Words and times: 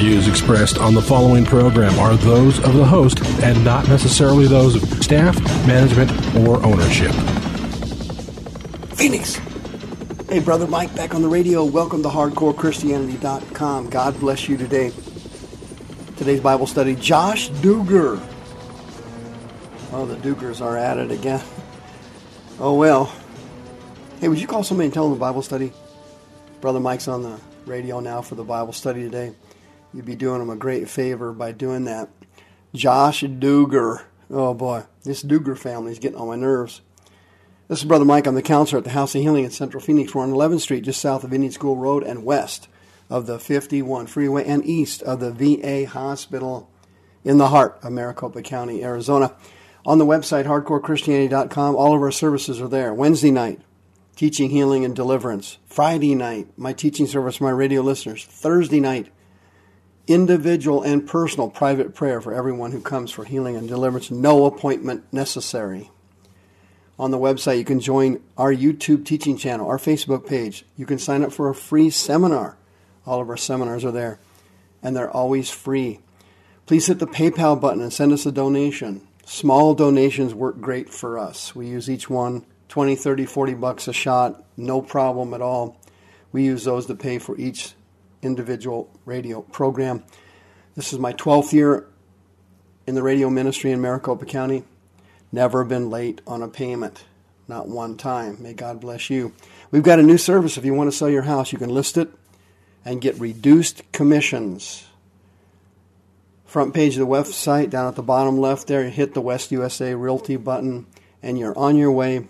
views 0.00 0.28
expressed 0.28 0.78
on 0.78 0.94
the 0.94 1.02
following 1.02 1.44
program 1.44 1.98
are 1.98 2.14
those 2.14 2.58
of 2.60 2.72
the 2.72 2.84
host 2.84 3.22
and 3.42 3.62
not 3.62 3.86
necessarily 3.86 4.46
those 4.46 4.74
of 4.74 5.04
staff, 5.04 5.38
management, 5.66 6.10
or 6.36 6.56
ownership. 6.64 7.12
Phoenix. 8.96 9.34
Hey, 10.30 10.38
Brother 10.38 10.66
Mike, 10.66 10.96
back 10.96 11.14
on 11.14 11.20
the 11.20 11.28
radio. 11.28 11.66
Welcome 11.66 12.02
to 12.02 12.08
HardcoreChristianity.com. 12.08 13.90
God 13.90 14.18
bless 14.18 14.48
you 14.48 14.56
today. 14.56 14.90
Today's 16.16 16.40
Bible 16.40 16.66
study, 16.66 16.94
Josh 16.94 17.50
Duggar. 17.50 18.26
Oh, 19.92 20.06
the 20.06 20.16
Duggars 20.16 20.62
are 20.62 20.78
at 20.78 20.96
it 20.96 21.10
again. 21.10 21.44
Oh, 22.58 22.74
well. 22.74 23.12
Hey, 24.18 24.28
would 24.28 24.40
you 24.40 24.46
call 24.46 24.64
somebody 24.64 24.86
and 24.86 24.94
tell 24.94 25.10
them 25.10 25.12
the 25.12 25.20
Bible 25.20 25.42
study? 25.42 25.74
Brother 26.62 26.80
Mike's 26.80 27.06
on 27.06 27.22
the 27.22 27.38
radio 27.66 28.00
now 28.00 28.22
for 28.22 28.34
the 28.34 28.44
Bible 28.44 28.72
study 28.72 29.02
today. 29.02 29.34
You'd 29.92 30.04
be 30.04 30.14
doing 30.14 30.38
them 30.38 30.50
a 30.50 30.56
great 30.56 30.88
favor 30.88 31.32
by 31.32 31.52
doing 31.52 31.84
that. 31.84 32.08
Josh 32.72 33.22
Duggar. 33.22 34.02
Oh, 34.30 34.54
boy. 34.54 34.84
This 35.02 35.22
family 35.22 35.90
is 35.90 35.98
getting 35.98 36.18
on 36.18 36.28
my 36.28 36.36
nerves. 36.36 36.80
This 37.66 37.80
is 37.80 37.84
Brother 37.84 38.04
Mike. 38.04 38.26
I'm 38.26 38.36
the 38.36 38.42
counselor 38.42 38.78
at 38.78 38.84
the 38.84 38.90
House 38.90 39.14
of 39.14 39.22
Healing 39.22 39.44
in 39.44 39.50
Central 39.50 39.82
Phoenix. 39.82 40.14
We're 40.14 40.22
on 40.22 40.32
11th 40.32 40.60
Street, 40.60 40.84
just 40.84 41.00
south 41.00 41.24
of 41.24 41.32
Indian 41.32 41.52
School 41.52 41.76
Road 41.76 42.04
and 42.04 42.24
west 42.24 42.68
of 43.08 43.26
the 43.26 43.40
51 43.40 44.06
freeway 44.06 44.44
and 44.44 44.64
east 44.64 45.02
of 45.02 45.18
the 45.18 45.32
VA 45.32 45.86
hospital 45.86 46.70
in 47.24 47.38
the 47.38 47.48
heart 47.48 47.78
of 47.82 47.92
Maricopa 47.92 48.42
County, 48.42 48.84
Arizona. 48.84 49.34
On 49.84 49.98
the 49.98 50.06
website, 50.06 50.44
hardcorechristianity.com, 50.44 51.74
all 51.74 51.96
of 51.96 52.02
our 52.02 52.12
services 52.12 52.60
are 52.60 52.68
there. 52.68 52.94
Wednesday 52.94 53.30
night, 53.30 53.60
teaching, 54.14 54.50
healing, 54.50 54.84
and 54.84 54.94
deliverance. 54.94 55.58
Friday 55.66 56.14
night, 56.14 56.48
my 56.56 56.72
teaching 56.72 57.06
service 57.06 57.36
for 57.36 57.44
my 57.44 57.50
radio 57.50 57.82
listeners. 57.82 58.24
Thursday 58.24 58.78
night, 58.78 59.08
individual 60.10 60.82
and 60.82 61.06
personal 61.06 61.48
private 61.48 61.94
prayer 61.94 62.20
for 62.20 62.34
everyone 62.34 62.72
who 62.72 62.80
comes 62.80 63.10
for 63.10 63.24
healing 63.24 63.56
and 63.56 63.68
deliverance. 63.68 64.10
No 64.10 64.44
appointment 64.44 65.04
necessary. 65.12 65.90
On 66.98 67.10
the 67.10 67.18
website, 67.18 67.58
you 67.58 67.64
can 67.64 67.80
join 67.80 68.20
our 68.36 68.52
YouTube 68.52 69.06
teaching 69.06 69.38
channel, 69.38 69.68
our 69.68 69.78
Facebook 69.78 70.26
page. 70.26 70.64
You 70.76 70.84
can 70.84 70.98
sign 70.98 71.22
up 71.22 71.32
for 71.32 71.48
a 71.48 71.54
free 71.54 71.90
seminar. 71.90 72.56
All 73.06 73.20
of 73.20 73.30
our 73.30 73.36
seminars 73.36 73.84
are 73.84 73.92
there, 73.92 74.18
and 74.82 74.94
they're 74.94 75.10
always 75.10 75.48
free. 75.48 76.00
Please 76.66 76.86
hit 76.86 76.98
the 76.98 77.06
PayPal 77.06 77.58
button 77.58 77.80
and 77.80 77.92
send 77.92 78.12
us 78.12 78.26
a 78.26 78.32
donation. 78.32 79.06
Small 79.24 79.74
donations 79.74 80.34
work 80.34 80.60
great 80.60 80.90
for 80.90 81.18
us. 81.18 81.54
We 81.54 81.68
use 81.68 81.88
each 81.88 82.10
one 82.10 82.44
20, 82.68 82.96
30, 82.96 83.26
40 83.26 83.54
bucks 83.54 83.88
a 83.88 83.92
shot, 83.92 84.44
no 84.56 84.80
problem 84.80 85.34
at 85.34 85.42
all. 85.42 85.80
We 86.32 86.44
use 86.44 86.64
those 86.64 86.86
to 86.86 86.94
pay 86.94 87.18
for 87.18 87.36
each 87.36 87.74
individual 88.22 88.90
radio 89.04 89.42
program. 89.42 90.04
This 90.74 90.92
is 90.92 90.98
my 90.98 91.12
12th 91.12 91.52
year 91.52 91.86
in 92.86 92.94
the 92.94 93.02
radio 93.02 93.30
ministry 93.30 93.70
in 93.72 93.80
Maricopa 93.80 94.26
County. 94.26 94.64
Never 95.32 95.64
been 95.64 95.90
late 95.90 96.20
on 96.26 96.42
a 96.42 96.48
payment, 96.48 97.04
not 97.48 97.68
one 97.68 97.96
time. 97.96 98.36
May 98.40 98.52
God 98.52 98.80
bless 98.80 99.10
you. 99.10 99.32
We've 99.70 99.82
got 99.82 99.98
a 99.98 100.02
new 100.02 100.18
service. 100.18 100.56
If 100.56 100.64
you 100.64 100.74
want 100.74 100.90
to 100.90 100.96
sell 100.96 101.10
your 101.10 101.22
house, 101.22 101.52
you 101.52 101.58
can 101.58 101.70
list 101.70 101.96
it 101.96 102.08
and 102.84 103.00
get 103.00 103.18
reduced 103.20 103.82
commissions 103.92 104.86
front 106.50 106.74
page 106.74 106.94
of 106.94 106.98
the 106.98 107.06
website, 107.06 107.70
down 107.70 107.86
at 107.86 107.94
the 107.94 108.02
bottom 108.02 108.36
left 108.36 108.66
there, 108.66 108.90
hit 108.90 109.14
the 109.14 109.20
West 109.20 109.52
USA 109.52 109.94
Realty 109.94 110.34
button, 110.34 110.84
and 111.22 111.38
you're 111.38 111.56
on 111.56 111.76
your 111.76 111.92
way. 111.92 112.26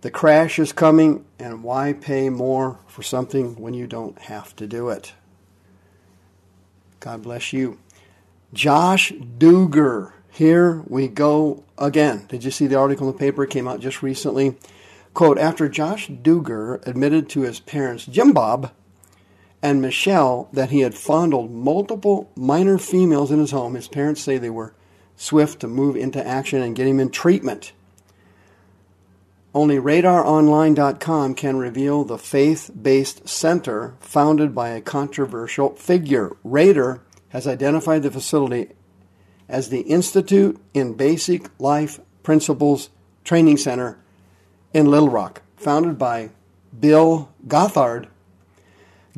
The 0.00 0.10
crash 0.10 0.58
is 0.58 0.72
coming, 0.72 1.26
and 1.38 1.62
why 1.62 1.92
pay 1.92 2.30
more 2.30 2.78
for 2.86 3.02
something 3.02 3.60
when 3.60 3.74
you 3.74 3.86
don't 3.86 4.18
have 4.20 4.56
to 4.56 4.66
do 4.66 4.88
it? 4.88 5.12
God 7.02 7.22
bless 7.24 7.52
you. 7.52 7.80
Josh 8.52 9.10
Duggar. 9.10 10.12
Here 10.30 10.84
we 10.86 11.08
go 11.08 11.64
again. 11.76 12.26
Did 12.28 12.44
you 12.44 12.52
see 12.52 12.68
the 12.68 12.78
article 12.78 13.08
in 13.08 13.12
the 13.12 13.18
paper? 13.18 13.42
It 13.42 13.50
came 13.50 13.66
out 13.66 13.80
just 13.80 14.04
recently. 14.04 14.56
Quote 15.12 15.36
After 15.36 15.68
Josh 15.68 16.08
Duggar 16.08 16.86
admitted 16.86 17.28
to 17.30 17.40
his 17.40 17.58
parents, 17.58 18.06
Jim 18.06 18.32
Bob, 18.32 18.70
and 19.60 19.82
Michelle 19.82 20.48
that 20.52 20.70
he 20.70 20.82
had 20.82 20.94
fondled 20.94 21.50
multiple 21.50 22.30
minor 22.36 22.78
females 22.78 23.32
in 23.32 23.40
his 23.40 23.50
home. 23.50 23.74
His 23.74 23.88
parents 23.88 24.20
say 24.20 24.38
they 24.38 24.48
were 24.48 24.72
swift 25.16 25.58
to 25.60 25.66
move 25.66 25.96
into 25.96 26.24
action 26.24 26.62
and 26.62 26.76
get 26.76 26.86
him 26.86 27.00
in 27.00 27.10
treatment. 27.10 27.72
Only 29.54 29.76
RadarOnline.com 29.76 31.34
can 31.34 31.56
reveal 31.56 32.04
the 32.04 32.18
faith 32.18 32.70
based 32.80 33.28
center 33.28 33.96
founded 34.00 34.54
by 34.54 34.70
a 34.70 34.80
controversial 34.80 35.74
figure. 35.74 36.36
Radar 36.42 37.02
has 37.30 37.46
identified 37.46 38.02
the 38.02 38.10
facility 38.10 38.68
as 39.48 39.68
the 39.68 39.82
Institute 39.82 40.58
in 40.72 40.94
Basic 40.94 41.48
Life 41.58 42.00
Principles 42.22 42.88
Training 43.24 43.58
Center 43.58 43.98
in 44.72 44.90
Little 44.90 45.10
Rock, 45.10 45.42
founded 45.56 45.98
by 45.98 46.30
Bill 46.78 47.28
Gothard 47.46 48.08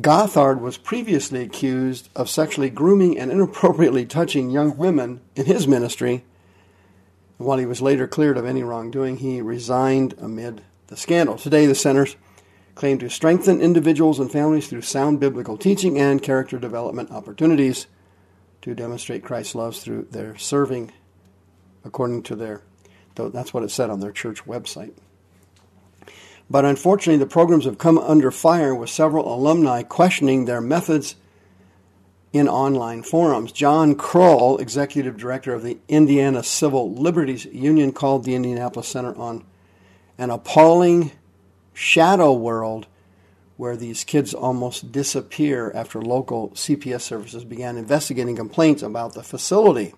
Gothard 0.01 0.59
was 0.59 0.77
previously 0.77 1.41
accused 1.41 2.09
of 2.17 2.29
sexually 2.29 2.69
grooming 2.69 3.17
and 3.17 3.31
inappropriately 3.31 4.05
touching 4.05 4.49
young 4.49 4.75
women 4.75 5.21
in 5.37 5.45
his 5.45 5.69
ministry. 5.69 6.25
While 7.37 7.57
he 7.57 7.65
was 7.65 7.81
later 7.81 8.07
cleared 8.07 8.37
of 8.37 8.45
any 8.45 8.63
wrongdoing, 8.63 9.17
he 9.17 9.41
resigned 9.41 10.15
amid 10.17 10.61
the 10.87 10.95
scandal. 10.95 11.37
Today, 11.37 11.65
the 11.65 11.75
centers 11.75 12.15
claim 12.75 12.97
to 12.99 13.09
strengthen 13.09 13.61
individuals 13.61 14.19
and 14.19 14.31
families 14.31 14.67
through 14.67 14.81
sound 14.81 15.19
biblical 15.19 15.57
teaching 15.57 15.97
and 15.97 16.21
character 16.21 16.57
development 16.57 17.11
opportunities 17.11 17.87
to 18.61 18.73
demonstrate 18.73 19.23
Christ's 19.23 19.55
love 19.55 19.75
through 19.75 20.07
their 20.11 20.37
serving, 20.37 20.91
according 21.83 22.23
to 22.23 22.35
their, 22.35 22.61
that's 23.15 23.53
what 23.53 23.63
it 23.63 23.71
said 23.71 23.89
on 23.89 23.99
their 23.99 24.11
church 24.11 24.45
website. 24.45 24.93
But 26.49 26.65
unfortunately, 26.65 27.17
the 27.17 27.29
programs 27.29 27.65
have 27.65 27.77
come 27.77 27.97
under 27.97 28.31
fire 28.31 28.73
with 28.73 28.89
several 28.89 29.33
alumni 29.33 29.83
questioning 29.83 30.45
their 30.45 30.61
methods 30.61 31.15
in 32.35 32.49
online 32.49 33.01
forums. 33.01 33.53
John 33.53 33.95
Krull, 33.95 34.59
executive 34.59 35.15
director 35.15 35.53
of 35.53 35.63
the 35.63 35.77
Indiana 35.87 36.43
Civil 36.43 36.93
Liberties 36.93 37.45
Union, 37.45 37.93
called 37.93 38.25
the 38.25 38.35
Indianapolis 38.35 38.89
Center 38.89 39.15
on 39.15 39.45
an 40.17 40.29
appalling 40.29 41.11
shadow 41.73 42.33
world 42.33 42.87
where 43.55 43.77
these 43.77 44.03
kids 44.03 44.33
almost 44.33 44.91
disappear 44.91 45.71
after 45.73 46.01
local 46.01 46.49
CPS 46.49 47.01
services 47.01 47.45
began 47.45 47.77
investigating 47.77 48.35
complaints 48.35 48.83
about 48.83 49.13
the 49.13 49.23
facility. 49.23 49.93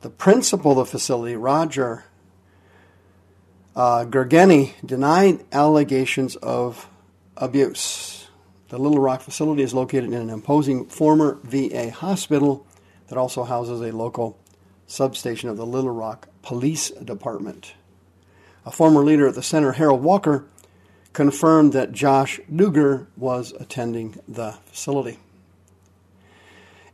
The 0.00 0.08
principal 0.08 0.72
of 0.72 0.78
the 0.78 0.84
facility, 0.86 1.36
Roger 1.36 2.04
uh, 3.76 4.06
Gergeni 4.06 4.72
denied 4.84 5.44
allegations 5.52 6.36
of 6.36 6.88
abuse. 7.36 8.29
The 8.70 8.78
Little 8.78 9.00
Rock 9.00 9.20
facility 9.20 9.64
is 9.64 9.74
located 9.74 10.04
in 10.04 10.14
an 10.14 10.30
imposing 10.30 10.86
former 10.86 11.40
VA 11.42 11.90
hospital 11.90 12.64
that 13.08 13.18
also 13.18 13.42
houses 13.42 13.80
a 13.80 13.90
local 13.90 14.38
substation 14.86 15.48
of 15.48 15.56
the 15.56 15.66
Little 15.66 15.90
Rock 15.90 16.28
Police 16.42 16.90
Department. 16.90 17.74
A 18.64 18.70
former 18.70 19.04
leader 19.04 19.26
at 19.26 19.34
the 19.34 19.42
center, 19.42 19.72
Harold 19.72 20.04
Walker, 20.04 20.44
confirmed 21.12 21.72
that 21.72 21.90
Josh 21.90 22.38
Duggar 22.48 23.08
was 23.16 23.52
attending 23.58 24.20
the 24.28 24.52
facility. 24.66 25.18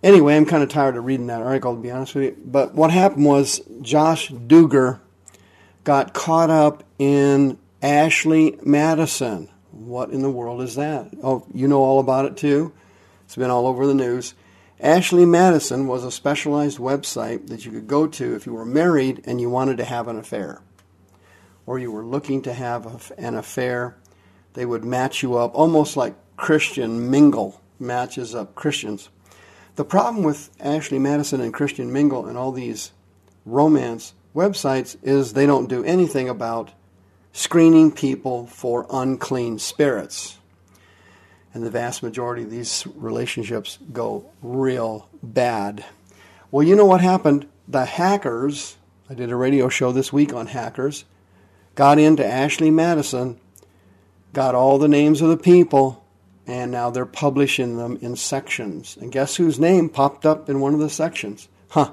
Anyway, 0.02 0.34
I'm 0.34 0.46
kind 0.46 0.62
of 0.62 0.70
tired 0.70 0.96
of 0.96 1.04
reading 1.04 1.26
that 1.26 1.42
article, 1.42 1.76
to 1.76 1.82
be 1.82 1.90
honest 1.90 2.14
with 2.14 2.24
you. 2.24 2.36
But 2.42 2.74
what 2.74 2.90
happened 2.90 3.26
was 3.26 3.60
Josh 3.82 4.30
Duggar 4.30 5.00
got 5.84 6.14
caught 6.14 6.48
up 6.48 6.84
in 6.98 7.58
Ashley 7.82 8.58
Madison. 8.62 9.50
What 9.76 10.10
in 10.10 10.22
the 10.22 10.30
world 10.30 10.62
is 10.62 10.74
that? 10.76 11.10
Oh, 11.22 11.46
you 11.52 11.68
know 11.68 11.82
all 11.82 12.00
about 12.00 12.24
it 12.24 12.36
too? 12.36 12.72
It's 13.24 13.36
been 13.36 13.50
all 13.50 13.66
over 13.66 13.86
the 13.86 13.94
news. 13.94 14.34
Ashley 14.80 15.26
Madison 15.26 15.86
was 15.86 16.02
a 16.02 16.10
specialized 16.10 16.78
website 16.78 17.48
that 17.48 17.64
you 17.64 17.72
could 17.72 17.86
go 17.86 18.06
to 18.06 18.34
if 18.34 18.46
you 18.46 18.54
were 18.54 18.64
married 18.64 19.22
and 19.26 19.40
you 19.40 19.50
wanted 19.50 19.76
to 19.76 19.84
have 19.84 20.08
an 20.08 20.18
affair, 20.18 20.62
or 21.66 21.78
you 21.78 21.92
were 21.92 22.04
looking 22.04 22.42
to 22.42 22.54
have 22.54 23.12
an 23.18 23.34
affair. 23.34 23.96
They 24.54 24.64
would 24.64 24.84
match 24.84 25.22
you 25.22 25.36
up 25.36 25.54
almost 25.54 25.96
like 25.96 26.14
Christian 26.36 27.10
Mingle 27.10 27.60
matches 27.78 28.34
up 28.34 28.54
Christians. 28.54 29.10
The 29.74 29.84
problem 29.84 30.24
with 30.24 30.50
Ashley 30.58 30.98
Madison 30.98 31.42
and 31.42 31.52
Christian 31.52 31.92
Mingle 31.92 32.26
and 32.26 32.38
all 32.38 32.50
these 32.50 32.92
romance 33.44 34.14
websites 34.34 34.96
is 35.02 35.32
they 35.32 35.46
don't 35.46 35.68
do 35.68 35.84
anything 35.84 36.30
about 36.30 36.72
screening 37.36 37.92
people 37.92 38.46
for 38.46 38.86
unclean 38.90 39.58
spirits. 39.58 40.38
And 41.52 41.62
the 41.62 41.70
vast 41.70 42.02
majority 42.02 42.44
of 42.44 42.50
these 42.50 42.86
relationships 42.96 43.78
go 43.92 44.24
real 44.42 45.06
bad. 45.22 45.84
Well, 46.50 46.66
you 46.66 46.74
know 46.74 46.86
what 46.86 47.02
happened? 47.02 47.46
The 47.68 47.84
hackers, 47.84 48.78
I 49.10 49.14
did 49.14 49.30
a 49.30 49.36
radio 49.36 49.68
show 49.68 49.92
this 49.92 50.10
week 50.14 50.32
on 50.32 50.46
hackers, 50.46 51.04
got 51.74 51.98
into 51.98 52.26
Ashley 52.26 52.70
Madison, 52.70 53.38
got 54.32 54.54
all 54.54 54.78
the 54.78 54.88
names 54.88 55.20
of 55.20 55.28
the 55.28 55.36
people, 55.36 56.02
and 56.46 56.70
now 56.70 56.88
they're 56.88 57.04
publishing 57.04 57.76
them 57.76 57.98
in 58.00 58.16
sections. 58.16 58.96
And 58.98 59.12
guess 59.12 59.36
whose 59.36 59.60
name 59.60 59.90
popped 59.90 60.24
up 60.24 60.48
in 60.48 60.60
one 60.60 60.72
of 60.72 60.80
the 60.80 60.88
sections? 60.88 61.48
Huh. 61.68 61.92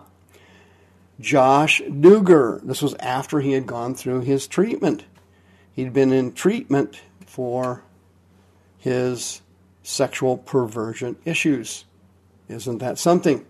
Josh 1.19 1.81
Duggar. 1.81 2.61
This 2.65 2.81
was 2.81 2.93
after 2.95 3.41
he 3.41 3.51
had 3.51 3.67
gone 3.67 3.93
through 3.93 4.21
his 4.21 4.47
treatment. 4.47 5.03
He'd 5.73 5.93
been 5.93 6.13
in 6.13 6.33
treatment 6.33 7.01
for 7.25 7.83
his 8.77 9.41
sexual 9.81 10.37
perversion 10.37 11.15
issues. 11.25 11.85
Isn't 12.47 12.77
that 12.79 12.99
something? 12.99 13.45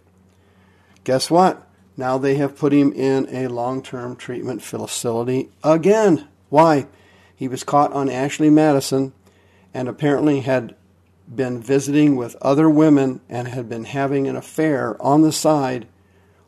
Guess 1.03 1.29
what? 1.29 1.67
Now 1.97 2.17
they 2.17 2.35
have 2.35 2.57
put 2.57 2.73
him 2.73 2.91
in 2.93 3.27
a 3.29 3.47
long 3.47 3.83
term 3.83 4.15
treatment 4.15 4.61
facility 4.61 5.49
again. 5.63 6.27
Why? 6.49 6.87
He 7.35 7.47
was 7.47 7.63
caught 7.63 7.91
on 7.93 8.09
Ashley 8.09 8.49
Madison 8.49 9.13
and 9.73 9.87
apparently 9.87 10.41
had 10.41 10.75
been 11.33 11.61
visiting 11.61 12.15
with 12.15 12.35
other 12.41 12.69
women 12.69 13.21
and 13.29 13.47
had 13.47 13.67
been 13.69 13.85
having 13.85 14.27
an 14.27 14.35
affair 14.35 15.01
on 15.01 15.21
the 15.21 15.31
side 15.31 15.87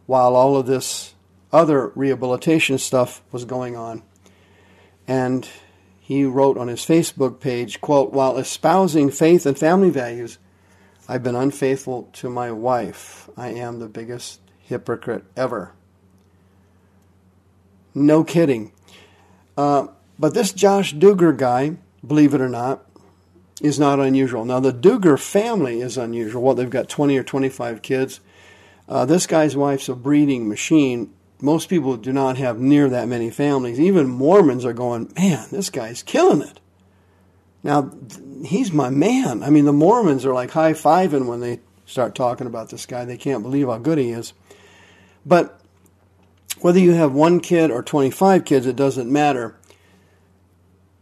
while 0.06 0.36
all 0.36 0.56
of 0.56 0.68
this 0.68 1.16
other 1.52 1.92
rehabilitation 1.96 2.78
stuff 2.78 3.22
was 3.32 3.46
going 3.46 3.76
on. 3.76 4.04
And 5.08 5.48
he 6.06 6.24
wrote 6.24 6.56
on 6.56 6.68
his 6.68 6.82
Facebook 6.82 7.40
page, 7.40 7.82
quote, 7.82 8.14
while 8.14 8.38
espousing 8.38 9.10
faith 9.10 9.48
and 9.48 9.58
family 9.58 9.90
values, 9.90 10.38
I've 11.10 11.24
been 11.24 11.36
unfaithful 11.36 12.12
to 12.14 12.30
my 12.30 12.52
wife. 12.52 13.28
I 13.36 13.48
am 13.48 13.80
the 13.80 13.88
biggest 13.88 14.40
hypocrite 14.60 15.24
ever. 15.36 15.72
No 17.96 18.24
kidding. 18.24 18.72
Uh, 19.58 19.88
but 20.20 20.36
this 20.36 20.54
Josh 20.54 20.94
Duggar 20.94 21.36
guy, 21.36 21.78
believe 22.06 22.36
it 22.36 22.42
or 22.42 22.50
not, 22.50 22.86
is 23.60 23.80
not 23.80 24.00
unusual. 24.00 24.46
Now, 24.46 24.60
the 24.60 24.72
Duggar 24.72 25.20
family 25.20 25.82
is 25.82 25.98
unusual. 25.98 26.44
Well, 26.44 26.54
they've 26.54 26.70
got 26.70 26.88
20 26.88 27.18
or 27.18 27.24
25 27.24 27.82
kids. 27.82 28.20
Uh, 28.88 29.06
this 29.06 29.26
guy's 29.26 29.58
wife's 29.58 29.90
a 29.90 29.96
breeding 29.96 30.48
machine. 30.48 31.16
Most 31.46 31.70
people 31.70 31.96
do 31.96 32.12
not 32.12 32.38
have 32.38 32.60
near 32.60 32.90
that 32.90 33.08
many 33.08 33.30
families. 33.30 33.80
Even 33.80 34.08
Mormons 34.08 34.66
are 34.66 34.74
going, 34.74 35.14
man, 35.16 35.46
this 35.52 35.70
guy's 35.70 36.02
killing 36.02 36.42
it. 36.42 36.60
Now, 37.62 37.92
he's 38.44 38.72
my 38.72 38.90
man. 38.90 39.44
I 39.44 39.52
mean, 39.52 39.66
the 39.66 39.72
Mormons 39.72 40.26
are 40.26 40.34
like 40.34 40.50
high 40.50 40.74
fiving 40.74 41.28
when 41.28 41.42
they 41.42 41.60
start 41.86 42.16
talking 42.16 42.48
about 42.48 42.72
this 42.72 42.88
guy. 42.88 43.06
They 43.06 43.16
can't 43.16 43.44
believe 43.44 43.68
how 43.68 43.78
good 43.78 44.00
he 44.00 44.10
is. 44.10 44.34
But 45.24 45.62
whether 46.62 46.80
you 46.80 46.94
have 46.94 47.14
one 47.14 47.40
kid 47.40 47.70
or 47.70 47.84
25 47.84 48.44
kids, 48.44 48.66
it 48.66 48.76
doesn't 48.76 49.12
matter. 49.12 49.56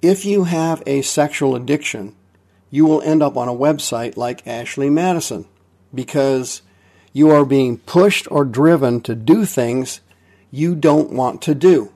If 0.01 0.25
you 0.25 0.44
have 0.44 0.84
a 0.86 1.04
sexual 1.04 1.56
addiction, 1.56 2.18
you 2.69 2.86
will 2.86 3.01
end 3.01 3.24
up 3.24 3.38
on 3.38 3.48
a 3.48 3.54
website 3.54 4.18
like 4.18 4.45
Ashley 4.45 4.90
Madison 4.90 5.45
because 5.94 6.63
you 7.13 7.30
are 7.30 7.45
being 7.45 7.78
pushed 7.78 8.30
or 8.30 8.44
driven 8.44 9.00
to 9.01 9.16
do 9.16 9.45
things 9.45 10.01
you 10.53 10.75
don't 10.75 11.09
want 11.09 11.41
to 11.41 11.55
do. 11.55 11.91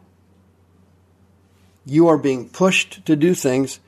You 1.86 2.08
are 2.08 2.18
being 2.18 2.50
pushed 2.50 3.06
to 3.06 3.16
do 3.16 3.36
things 3.36 3.80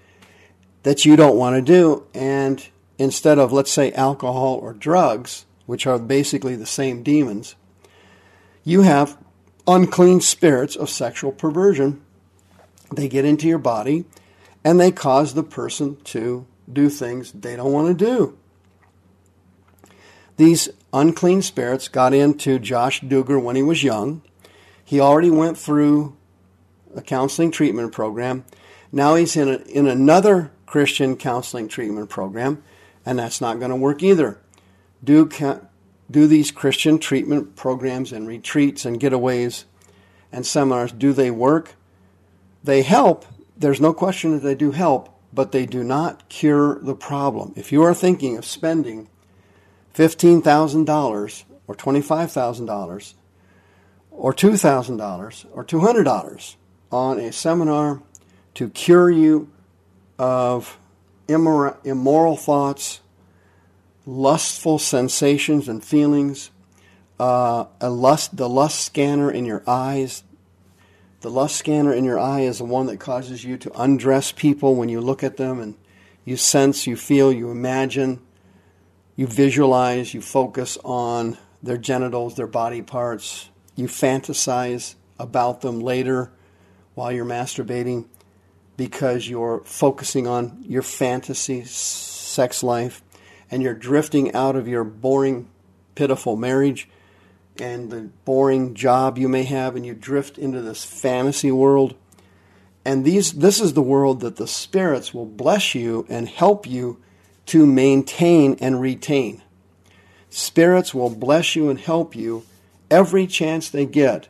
that 0.83 1.05
you 1.05 1.15
don't 1.15 1.37
want 1.37 1.55
to 1.55 1.61
do. 1.63 2.05
And 2.13 2.63
instead 2.99 3.39
of, 3.39 3.51
let's 3.51 3.71
say, 3.71 3.91
alcohol 3.93 4.59
or 4.61 4.73
drugs, 4.73 5.47
which 5.65 5.87
are 5.87 5.97
basically 5.97 6.55
the 6.55 6.67
same 6.67 7.01
demons, 7.01 7.55
you 8.63 8.83
have 8.83 9.17
unclean 9.67 10.21
spirits 10.21 10.75
of 10.75 10.91
sexual 10.91 11.31
perversion. 11.31 12.03
They 12.93 13.07
get 13.07 13.25
into 13.25 13.47
your 13.47 13.57
body 13.57 14.05
and 14.63 14.79
they 14.79 14.91
cause 14.91 15.33
the 15.33 15.41
person 15.41 15.95
to 16.03 16.45
do 16.71 16.91
things 16.91 17.31
they 17.31 17.55
don't 17.55 17.73
want 17.73 17.87
to 17.97 18.05
do. 18.05 18.37
These 20.37 20.69
unclean 20.93 21.41
spirits 21.41 21.87
got 21.87 22.13
into 22.13 22.59
Josh 22.59 23.01
Duggar 23.01 23.41
when 23.41 23.55
he 23.55 23.63
was 23.63 23.83
young. 23.83 24.21
He 24.89 24.99
already 24.99 25.29
went 25.29 25.55
through 25.55 26.17
a 26.95 27.01
counseling 27.03 27.51
treatment 27.51 27.91
program. 27.91 28.43
Now 28.91 29.13
he's 29.13 29.35
in, 29.35 29.47
a, 29.47 29.57
in 29.57 29.87
another 29.87 30.49
Christian 30.65 31.15
counseling 31.15 31.67
treatment 31.67 32.09
program, 32.09 32.63
and 33.05 33.19
that's 33.19 33.39
not 33.39 33.59
going 33.59 33.69
to 33.69 33.75
work 33.75 34.01
either. 34.01 34.39
Do, 35.03 35.29
do 36.09 36.25
these 36.25 36.49
Christian 36.49 36.97
treatment 36.97 37.55
programs 37.55 38.11
and 38.11 38.27
retreats 38.27 38.83
and 38.83 38.99
getaways 38.99 39.65
and 40.31 40.43
seminars, 40.43 40.91
do 40.91 41.13
they 41.13 41.29
work? 41.29 41.75
They 42.63 42.81
help. 42.81 43.27
There's 43.55 43.79
no 43.79 43.93
question 43.93 44.31
that 44.31 44.41
they 44.41 44.55
do 44.55 44.71
help, 44.71 45.15
but 45.31 45.51
they 45.51 45.67
do 45.67 45.83
not 45.83 46.27
cure 46.29 46.79
the 46.79 46.95
problem. 46.95 47.53
If 47.55 47.71
you 47.71 47.83
are 47.83 47.93
thinking 47.93 48.37
of 48.37 48.43
spending 48.43 49.07
$15,000 49.93 51.43
or 51.67 51.75
$25,000 51.75 53.13
or 54.11 54.33
$2,000 54.33 55.45
or 55.51 55.63
$200 55.63 56.55
on 56.91 57.19
a 57.19 57.31
seminar 57.31 58.01
to 58.55 58.69
cure 58.69 59.09
you 59.09 59.49
of 60.17 60.77
immor- 61.27 61.77
immoral 61.85 62.35
thoughts, 62.35 62.99
lustful 64.05 64.79
sensations 64.79 65.69
and 65.69 65.83
feelings, 65.83 66.51
uh, 67.19 67.65
a 67.79 67.89
lust, 67.89 68.35
the 68.35 68.49
lust 68.49 68.81
scanner 68.81 69.31
in 69.31 69.45
your 69.45 69.63
eyes, 69.67 70.23
the 71.21 71.29
lust 71.29 71.57
scanner 71.57 71.93
in 71.93 72.05
your 72.05 72.17
eye 72.17 72.41
is 72.41 72.59
the 72.59 72.65
one 72.65 72.85
that 72.87 72.99
causes 72.99 73.43
you 73.43 73.57
to 73.57 73.81
undress 73.81 74.31
people 74.31 74.75
when 74.75 74.89
you 74.89 75.01
look 75.01 75.23
at 75.23 75.37
them 75.37 75.59
and 75.59 75.75
you 76.23 76.37
sense, 76.37 76.87
you 76.87 76.95
feel, 76.95 77.31
you 77.31 77.51
imagine, 77.51 78.21
you 79.15 79.27
visualize, 79.27 80.13
you 80.13 80.21
focus 80.21 80.77
on 80.83 81.37
their 81.61 81.77
genitals, 81.77 82.35
their 82.35 82.47
body 82.47 82.81
parts, 82.81 83.49
you 83.79 83.87
fantasize 83.87 84.95
about 85.17 85.61
them 85.61 85.79
later 85.79 86.31
while 86.93 87.11
you're 87.11 87.25
masturbating 87.25 88.05
because 88.77 89.27
you're 89.27 89.61
focusing 89.65 90.27
on 90.27 90.63
your 90.67 90.81
fantasy 90.81 91.63
sex 91.63 92.63
life 92.63 93.01
and 93.51 93.63
you're 93.63 93.73
drifting 93.73 94.33
out 94.33 94.55
of 94.55 94.67
your 94.67 94.83
boring, 94.83 95.47
pitiful 95.95 96.35
marriage 96.35 96.87
and 97.59 97.89
the 97.89 98.09
boring 98.25 98.73
job 98.73 99.17
you 99.17 99.27
may 99.27 99.43
have, 99.43 99.75
and 99.75 99.85
you 99.85 99.93
drift 99.93 100.37
into 100.37 100.61
this 100.61 100.85
fantasy 100.85 101.51
world. 101.51 101.95
And 102.85 103.03
these, 103.03 103.33
this 103.33 103.59
is 103.59 103.73
the 103.73 103.81
world 103.81 104.21
that 104.21 104.37
the 104.37 104.47
spirits 104.47 105.13
will 105.13 105.25
bless 105.25 105.75
you 105.75 106.05
and 106.07 106.29
help 106.29 106.65
you 106.65 107.01
to 107.47 107.65
maintain 107.65 108.55
and 108.61 108.79
retain. 108.79 109.41
Spirits 110.29 110.93
will 110.93 111.09
bless 111.09 111.55
you 111.55 111.69
and 111.69 111.79
help 111.79 112.15
you 112.15 112.45
every 112.91 113.27
chance 113.27 113.69
they 113.69 113.85
get 113.85 114.27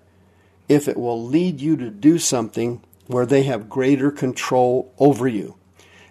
if 0.68 0.88
it 0.88 0.98
will 0.98 1.24
lead 1.24 1.60
you 1.60 1.76
to 1.78 1.90
do 1.90 2.20
something 2.20 2.82
where 3.08 3.26
they 3.26 3.44
have 3.44 3.70
greater 3.70 4.12
control 4.12 4.94
over 5.00 5.28
you. 5.28 5.56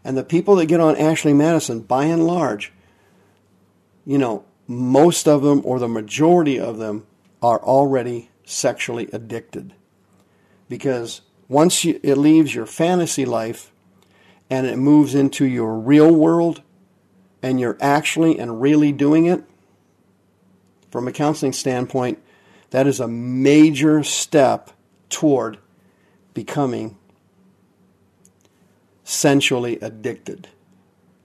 And 0.05 0.17
the 0.17 0.25
people 0.25 0.57
that 0.57 0.67
get 0.67 0.81
on 0.81 0.97
Ashley 0.97 1.33
Madison, 1.33 1.81
by 1.81 2.05
and 2.05 2.27
large, 2.27 2.73
you 4.05 4.19
know, 4.19 4.45
most 4.67 5.29
of 5.29 5.43
them 5.43 5.63
or 5.65 5.79
the 5.79 5.89
majority 5.89 6.59
of 6.59 6.79
them 6.79 7.07
are 7.41 7.63
already 7.63 8.31
sexually 8.45 9.09
addicted. 9.13 9.75
Because 10.69 11.21
once 11.49 11.85
you, 11.85 12.01
it 12.03 12.17
leaves 12.17 12.55
your 12.55 12.67
fantasy 12.67 13.25
life 13.25 13.71
and 14.51 14.67
it 14.67 14.77
moves 14.77 15.15
into 15.15 15.45
your 15.45 15.79
real 15.79 16.13
world 16.13 16.63
and 17.43 17.61
you're 17.61 17.79
actually 17.81 18.39
and 18.39 18.61
really 18.61 18.93
doing 18.93 19.27
it, 19.27 19.45
from 20.91 21.07
a 21.07 21.13
counseling 21.13 21.53
standpoint, 21.53 22.19
that 22.71 22.87
is 22.87 23.01
a 23.01 23.09
major 23.09 24.03
step 24.03 24.71
toward 25.09 25.59
becoming 26.35 26.97
sensually 29.05 29.79
addicted. 29.81 30.49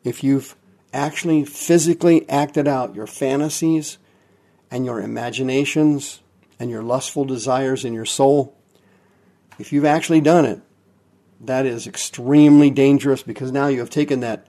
If 0.03 0.23
you've 0.23 0.55
actually 0.93 1.43
physically 1.43 2.27
acted 2.29 2.67
out 2.67 2.95
your 2.95 3.07
fantasies 3.07 3.97
and 4.71 4.85
your 4.85 5.01
imaginations 5.01 6.21
and 6.59 6.69
your 6.69 6.83
lustful 6.83 7.25
desires 7.25 7.83
in 7.83 7.93
your 7.93 8.05
soul, 8.05 8.55
if 9.59 9.73
you've 9.73 9.85
actually 9.85 10.21
done 10.21 10.45
it, 10.45 10.61
that 11.41 11.65
is 11.65 11.87
extremely 11.87 12.69
dangerous 12.69 13.21
because 13.21 13.51
now 13.51 13.67
you 13.67 13.79
have 13.79 13.89
taken 13.89 14.21
that 14.21 14.47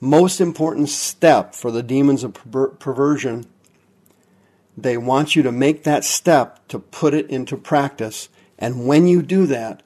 most 0.00 0.40
important 0.40 0.88
step 0.88 1.54
for 1.54 1.70
the 1.70 1.82
demons 1.82 2.24
of 2.24 2.32
perver- 2.32 2.78
perversion. 2.78 3.46
They 4.76 4.96
want 4.96 5.36
you 5.36 5.42
to 5.42 5.52
make 5.52 5.84
that 5.84 6.04
step 6.04 6.66
to 6.68 6.78
put 6.78 7.14
it 7.14 7.28
into 7.28 7.56
practice. 7.56 8.28
And 8.58 8.86
when 8.86 9.06
you 9.06 9.22
do 9.22 9.46
that, 9.46 9.82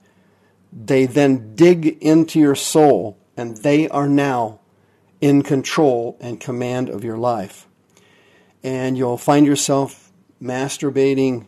they 0.73 1.07
then 1.07 1.55
dig 1.55 1.99
into 2.03 2.39
your 2.39 2.55
soul 2.55 3.19
and 3.37 3.57
they 3.59 3.89
are 3.89 4.09
now 4.09 4.61
in 5.21 5.43
control 5.43 6.17
and 6.21 6.41
command 6.41 6.89
of 6.89 7.03
your 7.03 7.17
life. 7.17 7.67
And 8.63 8.97
you'll 8.97 9.19
find 9.19 9.47
yourself 9.47 10.13
masturbating 10.41 11.47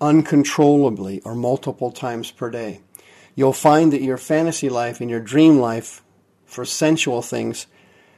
uncontrollably 0.00 1.20
or 1.24 1.34
multiple 1.34 1.90
times 1.90 2.30
per 2.30 2.50
day. 2.50 2.80
You'll 3.34 3.52
find 3.52 3.92
that 3.92 4.02
your 4.02 4.16
fantasy 4.16 4.68
life 4.68 5.00
and 5.00 5.10
your 5.10 5.20
dream 5.20 5.58
life 5.58 6.02
for 6.44 6.64
sensual 6.64 7.22
things 7.22 7.66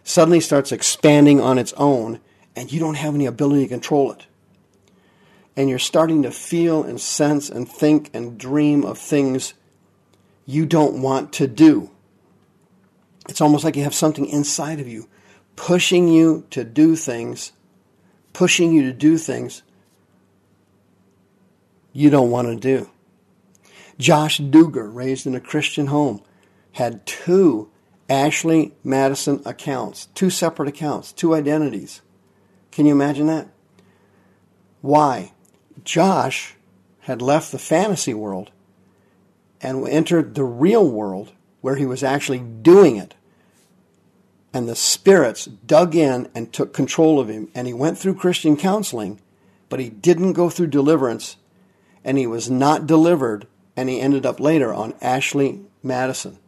suddenly 0.05 0.41
starts 0.41 0.73
expanding 0.73 1.41
on 1.41 1.59
its 1.59 1.73
own 1.75 2.21
and 2.57 2.73
you 2.73 2.81
don't 2.81 2.95
have 2.95 3.15
any 3.15 3.27
ability 3.27 3.63
to 3.63 3.69
control 3.69 4.13
it. 4.13 4.27
And 5.57 5.69
you're 5.69 5.79
starting 5.79 6.23
to 6.23 6.31
feel 6.31 6.83
and 6.83 7.01
sense 7.01 7.51
and 7.51 7.69
think 7.69 8.11
and 8.15 8.39
dream 8.39 8.85
of 8.85 8.99
things 8.99 9.55
you 10.47 10.67
don't 10.67 11.03
want 11.03 11.33
to 11.35 11.47
do. 11.47 11.91
It's 13.29 13.41
almost 13.41 13.65
like 13.65 13.77
you 13.77 13.85
have 13.85 13.95
something 13.95 14.27
inside 14.27 14.81
of 14.81 14.89
you 14.89 15.09
pushing 15.57 16.09
you 16.09 16.47
to 16.51 16.65
do 16.65 16.97
things, 16.97 17.53
pushing 18.33 18.73
you 18.73 18.83
to 18.83 18.93
do 18.93 19.19
things 19.19 19.63
you 21.93 22.11
don't 22.11 22.31
want 22.31 22.49
to 22.49 22.57
do. 22.57 22.91
Josh 23.99 24.41
Duggar, 24.41 24.93
raised 24.93 25.27
in 25.27 25.35
a 25.35 25.41
Christian 25.41 25.89
home, 25.89 26.23
had 26.73 27.05
two 27.07 27.71
Ashley 28.09 28.75
Madison 28.83 29.43
accounts, 29.45 30.07
two 30.15 30.31
separate 30.31 30.69
accounts, 30.69 31.13
two 31.13 31.35
identities. 31.35 32.01
Can 32.73 32.87
you 32.87 32.93
imagine 32.93 33.27
that? 33.27 33.49
Why? 34.81 35.33
Josh 35.85 36.55
had 37.01 37.23
left 37.23 37.53
the 37.53 37.59
fantasy 37.59 38.15
world 38.15 38.51
and 39.61 39.87
entered 39.89 40.35
the 40.35 40.45
real 40.45 40.89
world 40.89 41.33
where 41.61 41.77
he 41.77 41.87
was 41.87 42.03
actually 42.03 42.41
doing 42.41 42.97
it. 42.97 43.15
And 44.53 44.69
the 44.69 44.77
spirits 44.77 45.47
dug 45.47 45.95
in 45.95 46.29
and 46.35 46.53
took 46.53 46.75
control 46.75 47.21
of 47.21 47.29
him. 47.29 47.49
And 47.55 47.67
he 47.67 47.73
went 47.73 47.99
through 47.99 48.17
Christian 48.17 48.57
counseling, 48.57 49.21
but 49.69 49.81
he 49.81 49.89
didn't 49.89 50.35
go 50.35 50.51
through 50.51 50.67
deliverance. 50.67 51.37
And 52.05 52.19
he 52.19 52.27
was 52.27 52.51
not 52.51 52.87
delivered. 52.87 53.47
And 53.77 53.89
he 53.89 54.01
ended 54.01 54.27
up 54.27 54.41
later 54.41 54.75
on 54.75 54.95
Ashley 55.01 55.61
Madison. 55.83 56.39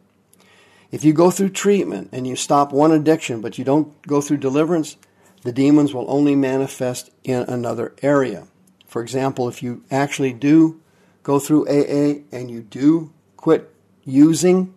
If 0.91 1.03
you 1.03 1.13
go 1.13 1.31
through 1.31 1.49
treatment 1.49 2.09
and 2.11 2.27
you 2.27 2.35
stop 2.35 2.71
one 2.71 2.91
addiction, 2.91 3.41
but 3.41 3.57
you 3.57 3.65
don't 3.65 3.99
go 4.03 4.21
through 4.21 4.37
deliverance, 4.37 4.97
the 5.45 5.53
demons 5.53 5.93
will 5.93 6.09
only 6.09 6.35
manifest 6.35 7.11
in 7.23 7.43
another 7.43 7.93
area. 8.01 8.47
For 8.87 9.03
example, 9.03 9.47
if 9.47 9.61
you 9.61 9.83
actually 9.91 10.33
do 10.33 10.81
go 11.21 11.37
through 11.37 11.67
AA 11.67 12.23
and 12.31 12.49
you 12.49 12.63
do 12.63 13.13
quit 13.37 13.71
using, 14.03 14.73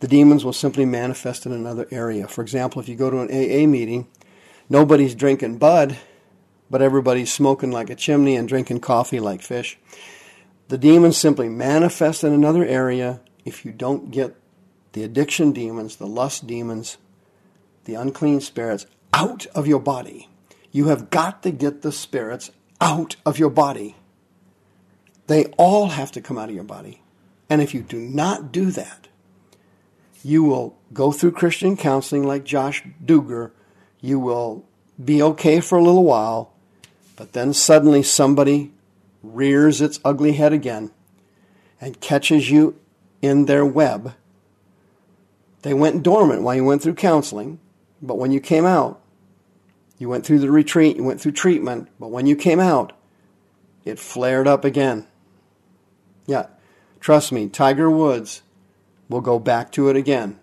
the 0.00 0.08
demons 0.08 0.44
will 0.44 0.52
simply 0.52 0.84
manifest 0.84 1.46
in 1.46 1.52
another 1.52 1.86
area. 1.92 2.26
For 2.26 2.42
example, 2.42 2.80
if 2.80 2.88
you 2.88 2.96
go 2.96 3.10
to 3.10 3.20
an 3.20 3.28
AA 3.28 3.64
meeting, 3.68 4.08
nobody's 4.68 5.14
drinking 5.14 5.58
Bud, 5.58 5.96
but 6.68 6.82
everybody's 6.82 7.32
smoking 7.32 7.70
like 7.70 7.90
a 7.90 7.94
chimney 7.94 8.34
and 8.34 8.48
drinking 8.48 8.80
coffee 8.80 9.20
like 9.20 9.40
fish. 9.40 9.78
The 10.66 10.78
demons 10.78 11.16
simply 11.16 11.48
manifest 11.48 12.24
in 12.24 12.32
another 12.32 12.64
area 12.64 13.20
if 13.44 13.64
you 13.64 13.70
don't 13.70 14.10
get 14.10 14.34
the 14.94 15.04
addiction 15.04 15.52
demons, 15.52 15.94
the 15.94 16.08
lust 16.08 16.48
demons, 16.48 16.98
the 17.84 17.94
unclean 17.94 18.40
spirits 18.40 18.86
out 19.12 19.46
of 19.54 19.66
your 19.66 19.80
body. 19.80 20.28
You 20.72 20.88
have 20.88 21.10
got 21.10 21.42
to 21.42 21.50
get 21.50 21.82
the 21.82 21.92
spirits 21.92 22.50
out 22.80 23.16
of 23.26 23.38
your 23.38 23.50
body. 23.50 23.96
They 25.26 25.46
all 25.56 25.88
have 25.88 26.12
to 26.12 26.20
come 26.20 26.38
out 26.38 26.48
of 26.48 26.54
your 26.54 26.64
body. 26.64 27.02
And 27.48 27.60
if 27.60 27.74
you 27.74 27.82
do 27.82 27.98
not 27.98 28.52
do 28.52 28.70
that, 28.70 29.08
you 30.22 30.42
will 30.42 30.76
go 30.92 31.12
through 31.12 31.32
Christian 31.32 31.76
counseling 31.76 32.26
like 32.26 32.44
Josh 32.44 32.82
Duggar. 33.04 33.50
You 34.00 34.18
will 34.18 34.64
be 35.02 35.22
okay 35.22 35.60
for 35.60 35.78
a 35.78 35.82
little 35.82 36.04
while, 36.04 36.52
but 37.16 37.32
then 37.32 37.52
suddenly 37.52 38.02
somebody 38.02 38.72
rears 39.22 39.80
its 39.80 39.98
ugly 40.04 40.32
head 40.32 40.52
again 40.52 40.90
and 41.80 42.00
catches 42.00 42.50
you 42.50 42.78
in 43.22 43.46
their 43.46 43.64
web. 43.64 44.14
They 45.62 45.74
went 45.74 46.02
dormant 46.02 46.42
while 46.42 46.54
you 46.54 46.64
went 46.64 46.82
through 46.82 46.94
counseling, 46.94 47.58
but 48.02 48.18
when 48.18 48.32
you 48.32 48.40
came 48.40 48.64
out, 48.64 49.00
you 49.98 50.08
went 50.08 50.24
through 50.24 50.38
the 50.38 50.50
retreat, 50.50 50.96
you 50.96 51.04
went 51.04 51.20
through 51.20 51.32
treatment, 51.32 51.88
but 51.98 52.10
when 52.10 52.26
you 52.26 52.34
came 52.34 52.60
out, 52.60 52.92
it 53.84 53.98
flared 53.98 54.48
up 54.48 54.64
again. 54.64 55.06
Yeah, 56.26 56.46
trust 57.00 57.32
me, 57.32 57.48
Tiger 57.48 57.90
Woods 57.90 58.42
will 59.08 59.20
go 59.20 59.38
back 59.38 59.72
to 59.72 59.88
it 59.88 59.96
again. 59.96 60.38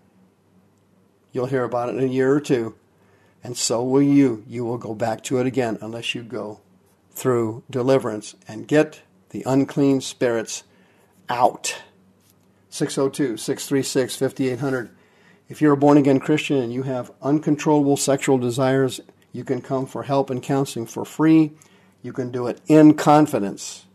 You'll 1.32 1.48
hear 1.48 1.64
about 1.64 1.90
it 1.90 1.96
in 1.96 2.04
a 2.04 2.12
year 2.12 2.32
or 2.34 2.40
two, 2.40 2.76
and 3.44 3.58
so 3.58 3.84
will 3.84 4.02
you. 4.02 4.44
You 4.48 4.66
will 4.66 4.78
go 4.78 4.94
back 4.94 5.24
to 5.26 5.40
it 5.40 5.48
again 5.48 5.78
unless 5.82 6.14
you 6.14 6.24
go 6.24 6.62
through 7.12 7.64
deliverance 7.70 8.36
and 8.48 8.68
get 8.68 9.02
the 9.30 9.44
unclean 9.46 10.02
spirits 10.02 10.64
out. 11.30 11.82
602 12.70 13.38
636 13.38 14.16
5800. 14.16 14.90
If 15.50 15.62
you're 15.62 15.74
a 15.74 15.78
born 15.78 15.98
again 15.98 16.20
Christian 16.20 16.58
and 16.58 16.74
you 16.74 16.84
have 16.84 17.12
uncontrollable 17.22 17.98
sexual 17.98 18.38
desires, 18.38 19.00
you 19.32 19.44
can 19.44 19.62
come 19.62 19.86
for 19.86 20.04
help 20.04 20.30
and 20.30 20.44
counseling 20.44 20.86
for 20.86 21.06
free. 21.06 21.54
You 22.02 22.12
can 22.12 22.32
do 22.32 22.48
it 22.48 22.60
in 22.68 22.96
confidence. 22.96 23.86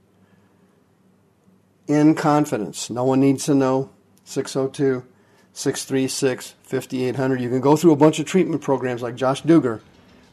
In 1.86 2.14
confidence. 2.14 2.88
No 2.88 3.04
one 3.04 3.20
needs 3.20 3.44
to 3.46 3.54
know. 3.54 3.90
602 4.24 5.06
636 5.52 6.54
5800. 6.62 7.40
You 7.40 7.50
can 7.50 7.60
go 7.60 7.76
through 7.76 7.92
a 7.92 7.96
bunch 7.96 8.18
of 8.18 8.26
treatment 8.26 8.62
programs 8.62 9.02
like 9.02 9.16
Josh 9.16 9.42
Duggar, 9.42 9.80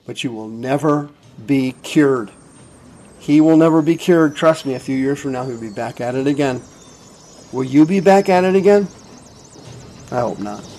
but 0.06 0.24
you 0.24 0.32
will 0.32 0.48
never 0.48 1.10
be 1.46 1.74
cured. 1.84 2.32
He 3.20 3.42
will 3.42 3.58
never 3.58 3.82
be 3.82 3.98
cured. 3.98 4.36
Trust 4.36 4.66
me, 4.66 4.76
a 4.76 4.80
few 4.80 4.96
years 4.96 5.20
from 5.20 5.34
now, 5.34 5.44
he'll 5.44 5.60
be 5.60 5.70
back 5.70 6.00
at 6.00 6.16
it 6.16 6.28
again. 6.28 6.62
Will 7.52 7.66
you 7.66 7.86
be 7.86 8.00
back 8.00 8.30
at 8.30 8.46
it 8.46 8.56
again? 8.56 8.88
I 10.12 10.22
hope 10.22 10.40
not. 10.40 10.79